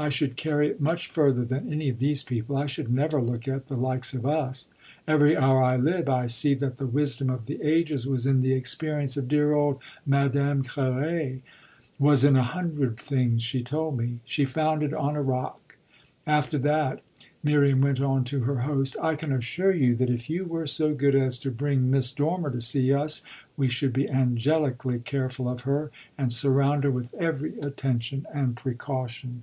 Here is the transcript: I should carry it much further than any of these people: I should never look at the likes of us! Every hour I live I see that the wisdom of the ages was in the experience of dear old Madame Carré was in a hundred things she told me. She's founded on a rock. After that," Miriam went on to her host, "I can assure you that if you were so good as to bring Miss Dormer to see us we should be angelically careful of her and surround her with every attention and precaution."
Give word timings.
I 0.00 0.10
should 0.10 0.36
carry 0.36 0.68
it 0.68 0.80
much 0.80 1.08
further 1.08 1.44
than 1.44 1.72
any 1.72 1.88
of 1.88 1.98
these 1.98 2.22
people: 2.22 2.56
I 2.56 2.66
should 2.66 2.88
never 2.88 3.20
look 3.20 3.48
at 3.48 3.66
the 3.66 3.74
likes 3.76 4.14
of 4.14 4.24
us! 4.24 4.68
Every 5.08 5.36
hour 5.36 5.60
I 5.60 5.74
live 5.76 6.08
I 6.08 6.26
see 6.26 6.54
that 6.54 6.76
the 6.76 6.86
wisdom 6.86 7.28
of 7.28 7.46
the 7.46 7.60
ages 7.60 8.06
was 8.06 8.24
in 8.24 8.40
the 8.40 8.52
experience 8.52 9.16
of 9.16 9.26
dear 9.26 9.52
old 9.54 9.80
Madame 10.06 10.62
Carré 10.62 11.40
was 11.98 12.22
in 12.22 12.36
a 12.36 12.44
hundred 12.44 12.96
things 12.96 13.42
she 13.42 13.60
told 13.64 13.98
me. 13.98 14.20
She's 14.24 14.52
founded 14.52 14.94
on 14.94 15.16
a 15.16 15.20
rock. 15.20 15.76
After 16.28 16.58
that," 16.58 17.00
Miriam 17.42 17.80
went 17.80 18.00
on 18.00 18.22
to 18.26 18.42
her 18.42 18.60
host, 18.60 18.94
"I 19.02 19.16
can 19.16 19.32
assure 19.32 19.74
you 19.74 19.96
that 19.96 20.10
if 20.10 20.30
you 20.30 20.44
were 20.44 20.68
so 20.68 20.94
good 20.94 21.16
as 21.16 21.38
to 21.38 21.50
bring 21.50 21.90
Miss 21.90 22.12
Dormer 22.12 22.52
to 22.52 22.60
see 22.60 22.92
us 22.92 23.22
we 23.56 23.66
should 23.68 23.94
be 23.94 24.08
angelically 24.08 25.00
careful 25.00 25.48
of 25.48 25.62
her 25.62 25.90
and 26.16 26.30
surround 26.30 26.84
her 26.84 26.90
with 26.92 27.12
every 27.14 27.58
attention 27.58 28.28
and 28.32 28.54
precaution." 28.56 29.42